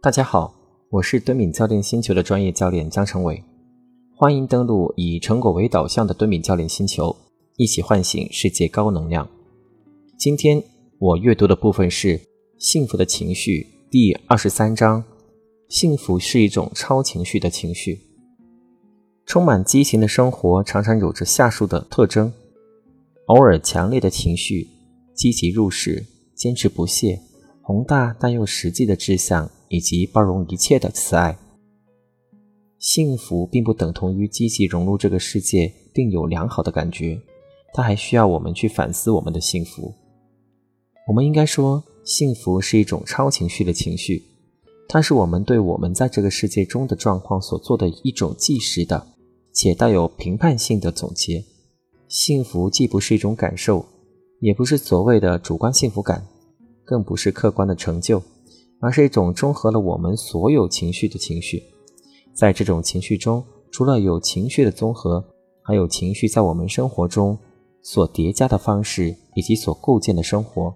[0.00, 0.54] 大家好，
[0.90, 3.42] 我是敦敏教练星球的专业教练江成伟，
[4.14, 7.16] 欢迎登录以成果为导向的敦敏教练星球，
[7.56, 9.28] 一起唤醒世界高能量。
[10.16, 10.62] 今天
[11.00, 12.16] 我阅读的部分是
[12.60, 15.02] 《幸福的情绪》第二十三章。
[15.68, 18.00] 幸福是一种超情绪的情绪，
[19.26, 22.32] 充满激情的生活常常有着下述的特征：
[23.26, 24.68] 偶尔强烈的情绪，
[25.12, 27.20] 积极入世，坚持不懈，
[27.62, 31.38] 宏大但又实际的志向，以及包容一切的慈爱。
[32.78, 37.20] 幸福并不等同于积极融入这个世界并有良好的感觉，
[37.74, 39.92] 它还需要我们去反思我们的幸福。
[41.08, 44.22] 我们应该说，幸福是一种超情绪的情绪。
[44.88, 49.06] 它是我们对我们在这个世界中的状况所做的一种即时的
[49.52, 51.44] 且带有评判性的总结。
[52.08, 53.84] 幸福既不是一种感受，
[54.40, 56.26] 也不是所谓的主观幸福感，
[56.84, 58.22] 更不是客观的成就，
[58.80, 61.62] 而是一种综合了我们所有情绪的情绪。
[62.32, 65.24] 在这种情绪中，除了有情绪的综合，
[65.62, 67.36] 还有情绪在我们生活中
[67.82, 70.74] 所叠加的方式以及所构建的生活。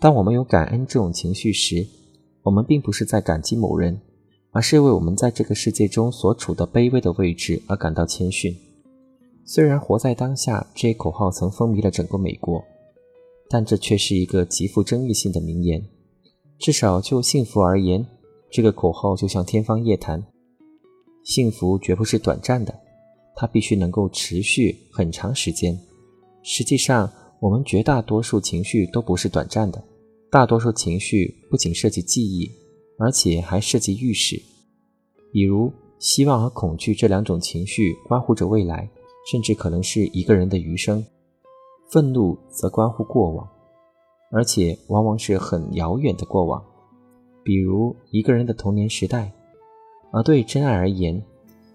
[0.00, 1.86] 当我们有感恩这种情绪时，
[2.42, 4.00] 我们并不是在感激某人，
[4.50, 8.56] 而是为我们在这个世界中所处的卑微的位置而感到谦逊。
[9.44, 12.62] 虽然“活在当下”这一口号曾风靡了整个美国，
[13.48, 15.82] 但这却是一个极富争议性的名言。
[16.58, 18.04] 至少就幸福而言，
[18.50, 20.22] 这个口号就像天方夜谭。
[21.22, 22.74] 幸福绝不是短暂的，
[23.36, 25.78] 它必须能够持续很长时间。
[26.42, 29.82] 实际上，我们绝大多数情绪都不是短暂的。
[30.30, 32.50] 大多数情绪不仅涉及记忆，
[32.98, 34.42] 而且还涉及预示。
[35.32, 38.90] 比如，希望和恐惧这两种情绪关乎着未来，
[39.30, 41.00] 甚至可能是一个人的余生；
[41.92, 43.48] 愤怒则关乎过往，
[44.30, 46.62] 而且往往是很遥远的过往，
[47.42, 49.32] 比如一个人的童年时代。
[50.10, 51.22] 而对真爱而言，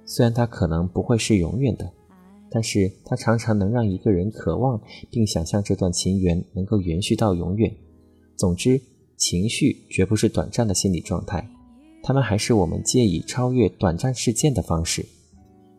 [0.06, 1.91] 虽然它可能不会是永远的，
[2.50, 4.81] 但是它常常能让一个人渴望
[5.12, 7.72] 并想象这段情缘能够延续到永远。
[8.36, 8.81] 总之，
[9.18, 11.47] 情绪绝不是短暂的心理状态，
[12.02, 15.06] 它们还是我们借以超越短暂事件的方式，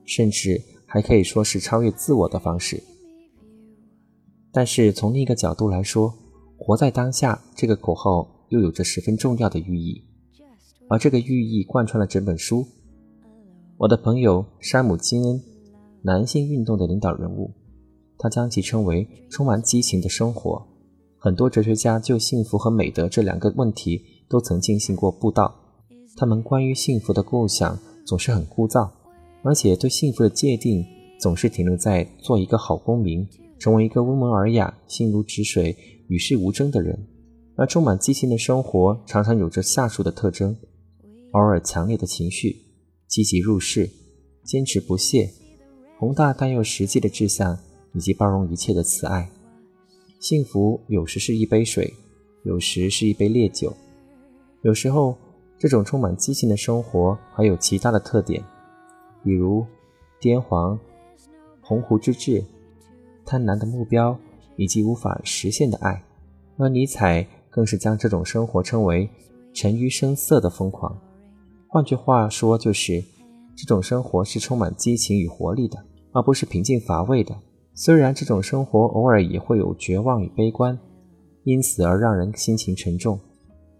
[0.05, 2.83] 甚至还可以说是超越自我的方式。
[4.53, 6.15] 但是从另一个角度来说
[6.57, 10.03] ，“活在当下”这个口号又有着十分重要的寓意，
[10.89, 12.67] 而这个寓意贯穿了整本书。
[13.77, 15.43] 我的朋友山姆金恩，
[16.03, 17.51] 男性运动的领导人物，
[18.19, 20.65] 他将其称为“充满激情的生活”。
[21.19, 25.55] 很多哲学家就幸福和美德这两个问题都曾进行过布道，
[26.17, 28.91] 他们关于幸福的构想总是很枯燥，
[29.43, 30.85] 而且对幸福的界定
[31.19, 33.27] 总是停留在做一个好公民，
[33.65, 35.75] 成为一个温文尔雅、心如止水、
[36.09, 37.07] 与世无争的人。
[37.57, 40.55] 而充满激情的生活常常有着下述的特征：
[41.31, 42.59] 偶尔强烈的情绪，
[43.09, 43.89] 积极入世，
[44.43, 45.31] 坚持不懈，
[45.99, 47.59] 宏大但又实际的志向，
[47.95, 49.31] 以及包容一切的慈爱。
[50.21, 51.91] 幸福有时是一杯水，
[52.43, 53.75] 有时是一杯烈酒。
[54.61, 55.17] 有时候，
[55.59, 58.45] 这种充满激情的生活还有其他的特点，
[59.25, 59.65] 比如
[60.21, 60.79] 癫狂、
[61.63, 62.45] 鸿鹄之志、
[63.25, 64.19] 贪婪的目标
[64.57, 66.03] 以及无法实现的爱。
[66.57, 69.09] 而尼采更是将这种生活称为
[69.53, 70.97] 沉于声色的疯狂。
[71.69, 73.03] 换句话说，就是
[73.57, 75.79] 这种生活是充满激情与活力的，
[76.13, 77.35] 而不是平静乏味的。
[77.75, 80.79] 虽然这种生活偶尔也会有绝望与悲观，
[81.43, 83.19] 因此而让人心情沉重，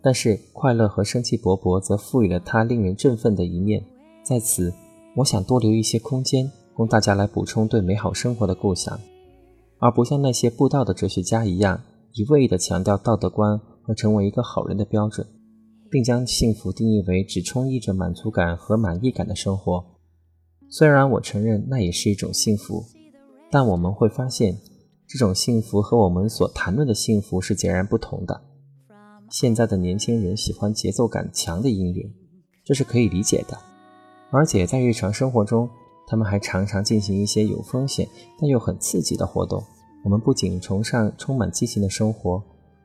[0.03, 3.81] 但是快乐和生气勃勃则赋予了它令人振奋的一面。
[4.25, 4.75] 在此，
[5.15, 8.99] 我想多留一些空间，供大家来补充对美好生活的构想，
[9.85, 11.79] 而不像那些布道的哲学家一样，
[12.15, 15.27] 一味地强调道德观和成为一个好人的标准，
[15.91, 19.85] 并将幸福定义为只充溢着满足感和满意感的生活。
[20.71, 22.83] 虽然我承认那也是一种幸福。
[23.51, 24.59] 但我们会发现，
[25.07, 28.41] 这种幸福和我们所谈论的幸福是截然不同的。
[29.29, 32.03] 现在的年轻人喜欢节奏感强的音乐，
[32.65, 33.57] 这是可以理解的。
[34.31, 35.69] 而且在日常生活中，
[36.07, 38.09] 他们还常常进行一些有风险
[38.41, 39.63] 但又很刺激的活动。
[40.05, 42.41] 我们不仅崇尚充满激情的生活，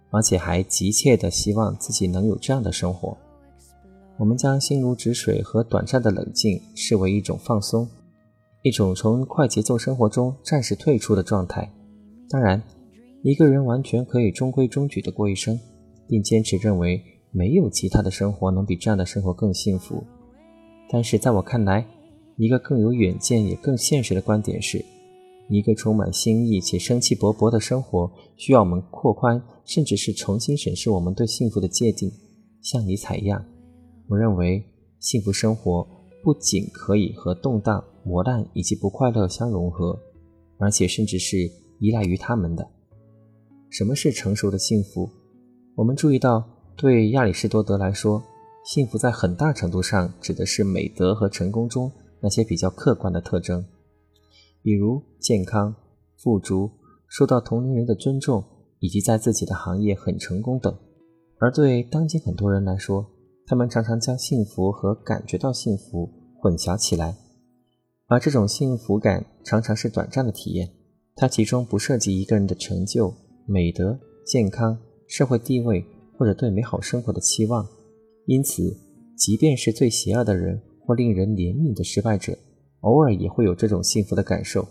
[0.09, 3.15] 而且还急切地希望自己能有这样的生活。
[4.17, 7.87] 我们将心如止水和短暂的冷静视为一种放松。
[8.61, 11.69] 一种从快节奏生活中暂时退出的状态。
[12.29, 12.61] 当然，
[13.21, 15.59] 一个人完全可以中规中矩地过一生，
[16.07, 17.01] 并坚持认为
[17.31, 20.03] 没有其他的生活能比这样的生活更幸福。
[20.89, 21.85] 但是，在我看来，
[22.37, 24.83] 一个更有远见也更现实的观点是：
[25.49, 32.11] 一个充满新意且生气勃勃的生活，需要我们扩宽，甚至是重新审视我们对幸福的界定，
[32.61, 33.43] 像尼采一样。
[34.07, 34.63] 我认为
[34.99, 35.87] 幸福生活
[36.23, 39.99] 不仅可以和动荡、磨难以及不快乐相融合，
[40.59, 41.37] 而且甚至是
[41.79, 42.67] 依赖于他们的。
[43.69, 45.09] 什么是成熟的幸福？
[45.75, 46.43] 我们注意到，
[46.75, 48.21] 对亚里士多德来说，
[48.65, 51.91] 幸福在很大程度上指的是美德和成功中
[52.21, 53.63] 那些比较客观的特征，
[54.61, 55.75] 比如健康、
[56.17, 56.69] 富足、
[57.07, 58.43] 受到同龄人的尊重，
[58.79, 60.75] 以及在自己的行业很成功等。
[61.39, 63.05] 而对当今很多人来说，
[63.45, 66.09] 他们常常将幸福和感觉到幸福
[66.39, 67.17] 混淆起来，
[68.07, 70.69] 而这种幸福感常常是短暂的体验，
[71.15, 73.13] 它其中不涉及一个人的成就、
[73.45, 74.77] 美德、健康、
[75.07, 75.83] 社会地位
[76.17, 77.65] 或者对美好生活的期望。
[78.25, 78.77] 因此，
[79.15, 82.37] 即便是最邪恶的人或令人怜悯的失败者，
[82.81, 84.67] 偶尔也会有这种幸福的感受，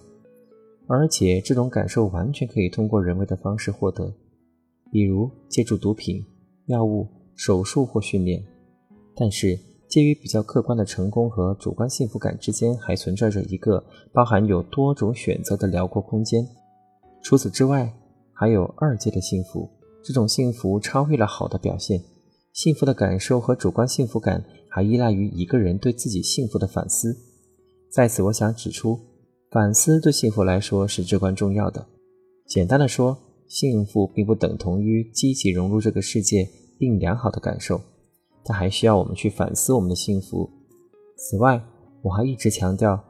[0.86, 4.12] 而且这种感受完全可以通过人为的方式获得，
[4.90, 6.24] 比如借助毒品、
[6.66, 7.06] 药物、
[7.36, 8.42] 手术或训练。
[9.14, 9.58] 但是，
[9.88, 16.46] 介于比较客观的成功和主观幸福感之间，还存在着一个包含有多种选择的辽阔空间。
[17.22, 17.92] 除此之外，
[18.32, 19.68] 还有二阶的幸福，
[20.02, 22.00] 这种幸福超越了好的表现。
[22.52, 27.27] 幸福的感受和主观幸福感还依赖于一个人对自己幸福的反思。
[27.90, 28.98] 在此，我想指出，
[29.50, 31.86] 反思对幸福来说是至关重要的。
[32.46, 36.48] 简单的说，幸福并不等同于积极融入这个世界
[36.78, 37.80] 并良好的感受，
[38.44, 40.50] 它还需要我们去反思我们的幸福。
[41.16, 41.62] 此外，
[42.02, 43.02] 我还一直强调，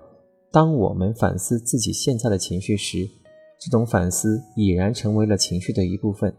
[0.52, 3.08] 当我们反思自己现在的情绪时，
[3.60, 6.32] 这种反思已然成为了情绪的一部分。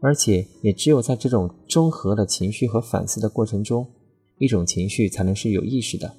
[0.00, 3.86] 而且也只有在这种综合的情绪和反思的过程中，
[4.38, 6.12] 一种情绪才能是有意识的。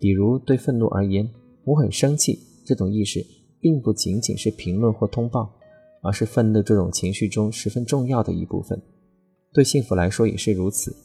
[0.00, 1.30] 比如对愤怒而言，
[1.64, 3.24] 我很生气，这种意识
[3.60, 5.52] 并不仅仅是评论或通报，
[6.02, 8.80] 而是愤怒这种情绪中十分重要的一部分。
[9.52, 10.96] 对幸福来说也是如此。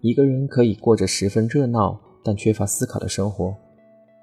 [0.00, 3.52] 一个人可以过着十分热闹但缺乏思考的生活，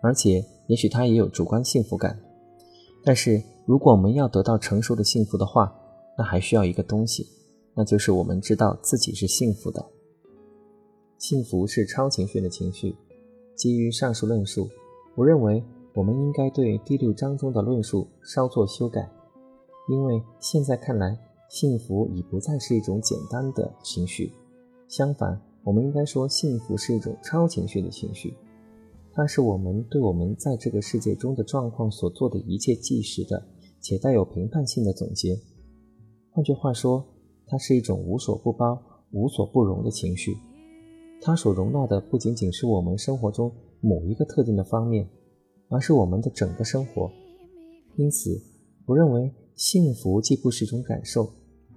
[0.02, 2.18] 而且也许他也有主观幸福感。
[3.04, 5.76] 但是如果我们要得到成熟的幸福的话，
[6.18, 7.28] 那还需要一个东西，
[7.76, 9.86] 那就是我们知道自己是幸福的。
[11.18, 12.96] 幸福是超情绪的情绪。
[13.62, 14.68] 基于上述论述，
[15.14, 15.64] 我认为
[15.94, 19.08] 我们应该对第六章中的论述稍作修改，
[19.88, 21.16] 因为现在看来，
[21.48, 24.34] 幸福已不再是一种简单的情绪。
[24.88, 28.34] 相反，我们应该说，幸福是一种超情绪的情绪。
[29.14, 33.46] 它是我们对我们在这个世界中的状况所做的一切计时的
[33.80, 35.38] 且带有评判性的总结。
[36.32, 37.06] 换句话说，
[37.46, 38.82] 它是一种无所不包、
[39.12, 40.36] 无所不容的情绪。
[41.22, 45.08] 它所容纳的不仅仅是我们生活中某一个特定的方面，
[45.70, 47.10] 而是我们的整个生活。
[47.96, 48.42] 因此，
[48.86, 51.30] 我认为幸福既不是一种感受，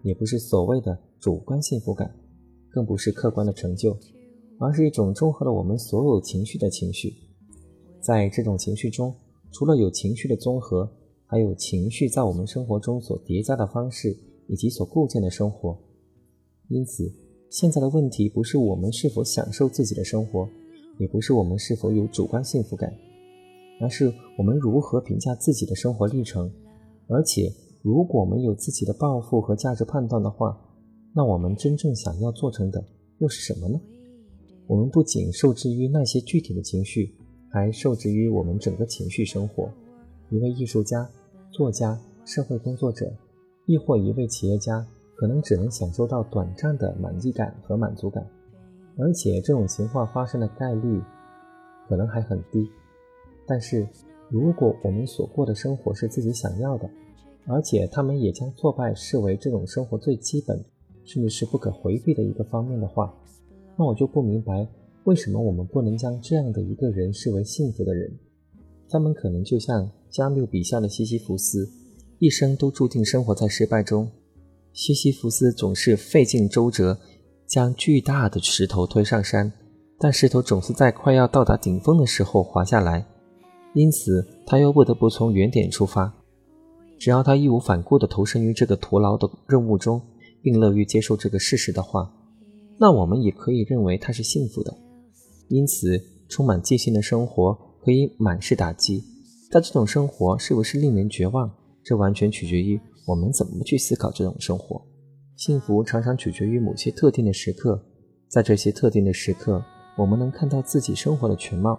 [0.02, 2.10] 也不是所谓的主观幸福感，
[2.70, 3.96] 更不是客观的成就，
[4.58, 7.14] 而是一种综合了我们所有情绪的情绪。
[8.00, 9.14] 在这种情绪中，
[9.52, 10.90] 除了有情绪的综合，
[11.26, 14.16] 还有情绪在我们生活中所叠加的方式。
[14.46, 15.74] 以及所构建的生活，
[16.68, 17.10] 因此，
[17.54, 20.48] 现在的问题不是我们是否享受自己的生活，
[20.98, 22.92] 也不是我们是否有主观幸福感，
[23.80, 26.50] 而是我们如何评价自己的生活历程。
[27.06, 27.48] 而且，
[27.80, 30.60] 如果我们有自己的抱负和价值判断的话，
[31.14, 32.84] 那我们真正想要做成的
[33.18, 33.80] 又是什么呢？
[34.66, 37.14] 我们不仅受制于那些具体的情绪，
[37.48, 39.70] 还受制于我们整个情绪生活。
[40.28, 41.08] 一位艺术家、
[41.52, 43.14] 作家、社会工作者。
[43.66, 48.26] 亦或一位企业家可能只能享受到短暂的满意感和满足感，
[48.96, 51.00] 而且这种情况发生的概率
[51.88, 52.68] 可能还很低。
[53.46, 53.86] 但是，
[54.28, 56.88] 如果我们所过的生活是自己想要的，
[57.46, 60.64] 而且他们也将挫败视为这种生活最基本
[61.04, 63.14] 甚至是不可回避的一个方面的话，
[63.76, 64.66] 那我就不明白
[65.04, 68.10] 为什么我们不能将这样的一个人视为幸福的人。
[68.88, 71.68] 他们可能就像加缪笔下的西西弗斯。
[72.20, 74.08] 一生都注定生活在失败中。
[74.74, 76.98] 西西弗斯总是费尽周折，
[77.46, 79.52] 将巨大的石头推上山，
[80.00, 83.06] 但石头总是在快要到达顶峰的时候滑下来，
[83.72, 86.12] 因此他又不得不从原点出发。
[86.98, 90.02] 只要他义无反顾地投身于这个徒劳的任务中，
[90.42, 92.12] 并乐于接受这个事实的话，
[92.76, 94.76] 那我们也可以认为他是幸福的。
[95.46, 99.04] 因此，充满戒心的生活可以满是打击，
[99.52, 101.48] 但这种生活是不是令人绝望？
[101.84, 104.80] 这完全取决于我们怎么去思考这种生活。
[105.36, 107.84] 幸福常常取决于某些特定的时刻，
[108.28, 109.62] 在这些特定的时刻，
[109.96, 111.78] 我们能看到自己生活的全貌，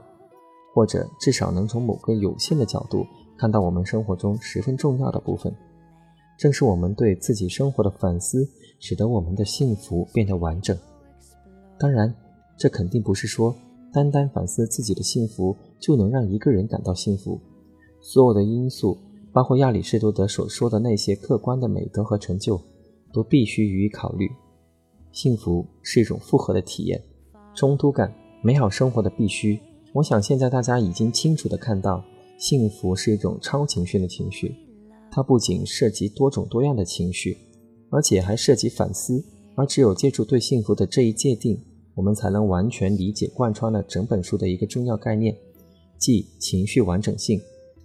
[0.73, 3.05] 或者至少能从某个有限的角度
[3.37, 5.53] 看到我们生活中十分重要的部分。
[6.37, 8.45] 正是我们对自己生活的反思，
[8.79, 10.77] 使得我们的幸福变得完整。
[11.79, 12.13] 当然，
[12.57, 13.55] 这肯定不是说
[13.93, 17.39] 单单反思自己的幸福就能让一个人感到幸福。
[18.01, 18.97] 所有的因素，
[19.35, 22.57] 包括亚里士多德所说的那些客观的美德和成就，
[23.11, 24.31] 都必须予以考虑。
[25.11, 27.03] 幸福是一种复合的体验，
[27.53, 29.59] 冲突感，美好生活的必须。
[29.91, 32.01] 我想现在大家已经清楚地看到，
[32.37, 34.55] 幸福是一种超情绪的情绪，
[35.11, 37.37] 它不仅涉及多种多样的情绪，
[37.89, 39.21] 而且还涉及反思。
[39.55, 41.61] 而只有借助对幸福的这一界定，
[41.93, 45.35] 我们才能完全理解贯穿了整本书的一个重要概念，
[45.97, 47.37] 即情绪完整性。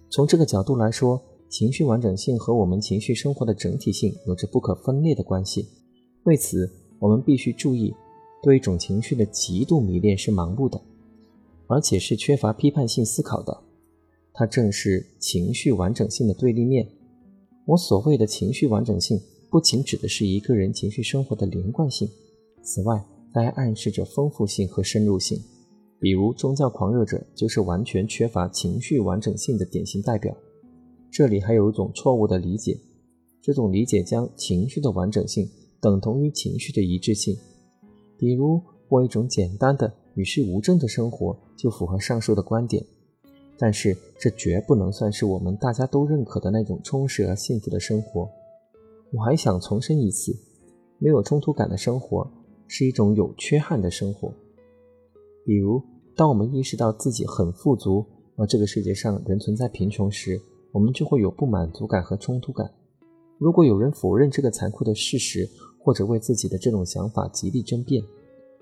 [0.09, 5.67] 从这个角度来说，情绪完整性和我们情绪生活的整体性有着不可分裂的关系。
[6.23, 7.93] 为此，我们必须注意，
[8.41, 10.81] 对一种情绪的极度迷恋是盲目的，
[11.67, 13.65] 而且是缺乏批判性思考的。
[14.33, 16.87] 它正是情绪完整性的对立面。
[17.65, 22.09] 我所谓的情绪完整性，不仅指的是一个人情绪生活的连贯性，
[22.63, 23.03] 此外，
[23.33, 25.37] 它还暗示着丰富性和深入性。
[25.99, 30.33] 比如，宗教狂热者就是完全缺乏情绪完整性的典型代表。
[31.11, 32.79] 这里还有一种错误的理解，
[33.41, 35.45] 这种理解将情绪的完整性
[35.81, 37.37] 等同于情绪的一致性。
[38.17, 42.81] 比如，过一种简单的与世无争的生活，就符合上述的观点。
[43.57, 48.29] 但是，这绝不能算是我们大家都认可的那种充实而幸福的生活。
[49.11, 50.33] 我还想重申一次，
[50.97, 52.25] 没有冲突感的生活
[52.67, 54.33] 是一种有缺憾的生活。
[55.45, 55.83] 比如，
[56.15, 58.05] 当我们意识到自己很富足，
[58.37, 60.41] 而这个世界上仍存在贫穷时，
[60.71, 62.71] 我们就会有不满足感和冲突感。
[63.37, 65.49] 如果有人否认这个残酷的事实，
[65.79, 68.03] 或者为自己的这种想法极力争辩，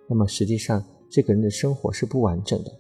[0.08, 2.72] 那么实际上这个人的生活是不完整的。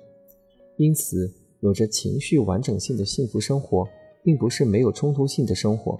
[0.77, 3.85] 因此，有着情绪完整性的幸福生活，
[4.23, 5.99] 并不是没有冲突性的生活。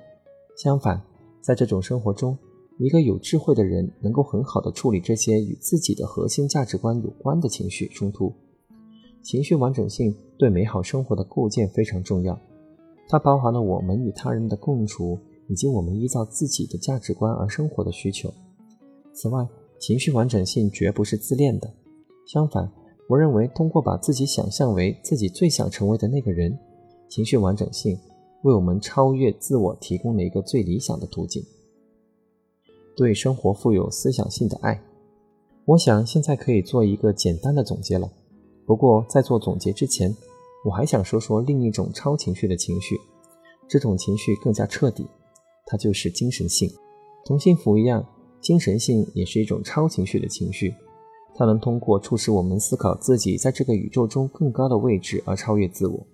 [0.55, 1.01] 相反，
[1.41, 2.38] 在这种生活中，
[2.77, 8.33] 一个有智慧的人能够很好的处理这些与自己的核心价值观有关的情绪冲突。
[9.21, 12.39] 情绪完整性对美好生活的构建非常重要，
[13.09, 18.31] 它包含了我们与他人的共处，以及我们依照自己的价值观而生活的需求。
[19.13, 19.45] 此外，
[19.79, 21.73] 情绪完整性绝不是自恋的，
[22.27, 22.71] 相反，
[23.07, 26.55] 我认为通过把自己想象为自己最想成为的那个人，
[27.09, 27.97] 情绪完整性
[28.43, 31.43] 为我们超越自我提供了一个最理想的途径。
[32.95, 34.79] 对生活富有思想性的爱，
[35.65, 38.07] 我想现在可以做一个简单的总结了。
[38.67, 40.15] 不过在做总结之前，
[40.65, 42.99] 我还想说说另一种超情绪的情绪。
[43.67, 45.05] 这种情绪更加彻底，
[45.65, 46.69] 它就是精神性。
[47.25, 48.03] 同幸福一样，
[48.41, 50.73] 精神性也是一种超情绪的情绪。
[51.35, 56.05] 它能通过促使我们思考自己在这个宇宙中更高的位置而超越自我。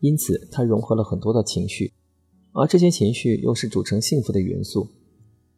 [0.00, 1.92] 因此，它融合了很多的情绪，
[2.52, 4.86] 而这些情绪又是组成幸福的元素。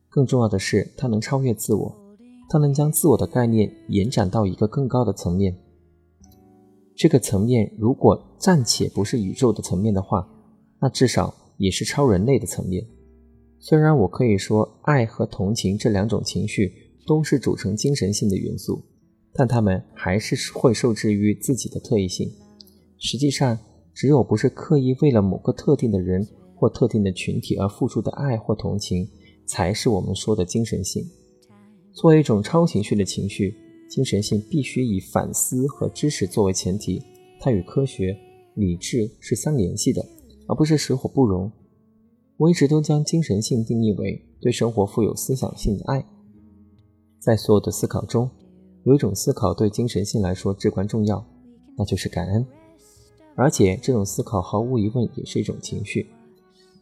[0.08, 1.92] 更重要的是，它能超越自我，
[2.48, 5.56] 它能将自我的概念延展到一个更高的层面。
[6.96, 10.26] 这个层面如果暂且不是宇宙的层面的话，
[10.80, 12.86] 那至少也是超人类的层面。
[13.58, 16.72] 虽然我可以说爱和同情这两种情绪
[17.06, 18.82] 都是组成精神性的元素，
[19.32, 22.30] 但它们还是会受制于自己的特异性。
[22.98, 23.58] 实际上，
[23.94, 29.08] 只有不是刻意为了某个特定的人或特定的群体而付出的爱或同情。
[29.48, 31.08] 才是我们说的精神性。
[31.92, 33.54] 作为一种超情绪的情绪，
[33.88, 37.02] 精神性必须以反思和知识作为前提，
[37.40, 38.18] 它与科学、
[38.54, 40.04] 理智是相联系的，
[40.48, 41.50] 而不是水火不容。
[42.36, 46.04] 我一直都将精神性定义为对生活富有思想性的爱。
[47.18, 48.28] 在所有的思考中，
[48.84, 51.24] 有一种思考对精神性来说至关重要，
[51.78, 52.46] 那就是感恩。
[53.34, 56.06] 而且这种思考毫无疑问也是一种情绪。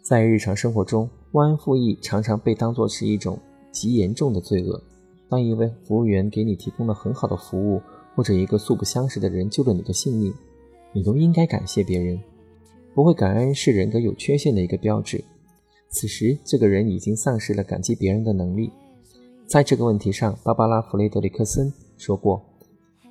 [0.02, 3.38] 在日常生活中，忘恩负义常常被当作是一种
[3.72, 4.82] 极严重的罪恶。
[5.28, 7.80] 当一位服务员给你提供了很好的服务，
[8.14, 10.32] 或者一个素不相识的人救了你的性命，
[10.92, 12.20] 你都应该感谢别人。
[12.94, 15.24] 不会感恩是人格有缺陷的一个标志。
[15.88, 18.70] 此时，这个人已经丧失了感激别人的能力。
[19.46, 22.42] 在这个问题上，芭芭拉·弗雷德里克森说过：“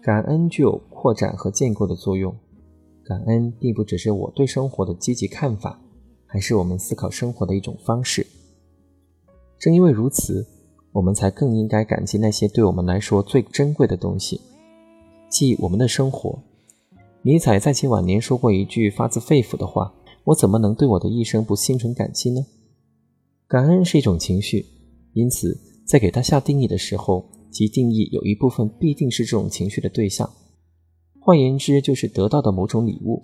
[0.02, 2.36] 感恩具有扩展和建构的作用。
[3.04, 5.80] 感恩并不只是我对生活的积极看法。”
[6.26, 8.26] 还是我们思考生活的一种方式。
[9.60, 10.44] 正因为如此，
[10.94, 14.40] 我们才更应该感激那些对我们来说最珍贵的东西，
[15.30, 16.40] 即我们的生活。
[17.24, 19.94] 尼采在其晚年说过一句发自肺腑的话
[20.26, 22.46] ：“我怎么能对我的一生不心存感激呢？”
[23.48, 24.66] 感恩是一种情绪，
[25.14, 30.30] 因此在给它下定义的时候，其定义有一部分必定是这种情绪的对象。
[31.20, 33.22] 换言之，就是得到的某种礼物，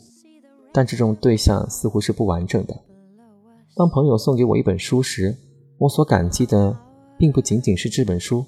[0.72, 2.80] 但这种对象似乎是不完整的。
[3.76, 5.36] 当朋友送给我一本书时，
[5.78, 6.76] 我所感激的
[7.20, 8.46] 并不仅仅是这本书，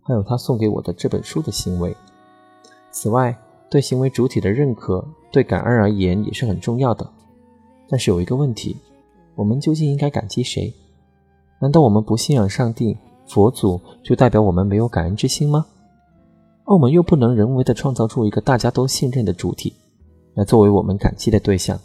[0.00, 1.94] 还有他送给我的这本书的行为。
[2.90, 3.36] 此外，
[3.68, 7.06] 对行为主体的认可，对感恩而言也是很重要的。
[7.86, 8.74] 但是有一个问题，
[9.34, 10.72] 我们究竟应该感激谁？
[11.60, 12.96] 难道我们不信仰上帝、
[13.28, 15.66] 佛祖，就代表我们没有感恩之心吗？
[16.64, 19.74] 而我们又不能人为的创造出一个大家都信任的主体，
[20.32, 21.78] 来作为我们感激的对象。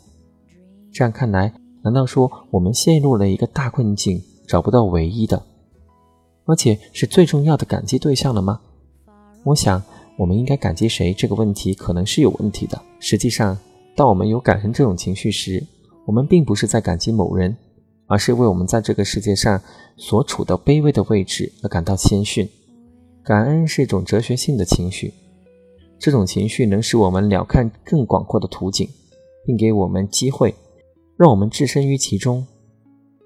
[0.94, 1.54] 这样看来，
[1.84, 5.44] 难道说我们陷入了一个大困境，找不到唯一的，
[6.50, 8.60] 而且是最重要的感激对象了吗？
[9.44, 9.80] 我想。
[10.18, 11.14] 我们应该感激谁？
[11.14, 12.78] 这个问题可能是有问题的。
[13.00, 13.58] 实际上，
[13.96, 15.66] 当我们有感恩这种情绪时，
[16.06, 17.56] 我们并不是在感激某人，
[18.06, 19.62] 而是为我们在这个世界上
[19.96, 22.46] 所处的卑微的位置而感到谦逊。
[23.24, 25.14] 感恩是一种哲学性的情绪，
[25.98, 28.90] 这种情绪能使我们鸟瞰更广阔的图景，
[29.46, 30.54] 并给我们机会，
[31.16, 32.46] 让我们置身于其中，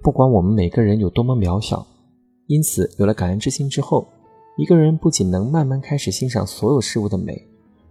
[0.03, 1.87] 不管我们每个人有多么渺小。
[2.47, 4.07] 因此，有了感恩之心之后。
[4.55, 7.47] 一个人不仅能慢慢开始欣赏所有事物的美，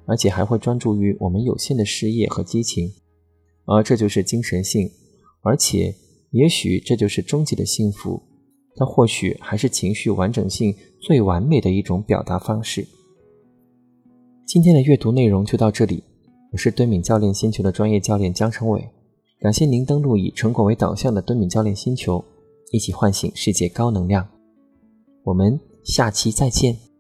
[0.06, 2.88] 而且还会专注于我们有限的事业和激情，
[3.64, 4.88] 而这就是精神性，
[5.42, 5.92] 而且
[6.30, 8.22] 也许这就是终极的幸福。
[8.76, 12.86] 它或许还是情绪完整性最完美的一种表达方式。
[14.46, 16.04] 今天的阅读内容就到这里，
[16.52, 18.88] 我是敦敏教练星球的专业教练江成伟，
[19.40, 22.24] 感谢您登录以成果为导向的敦敏教练星球，
[22.70, 24.28] 一起唤醒世界高能量。
[25.24, 25.72] 我们。
[25.84, 26.91] 下期再见。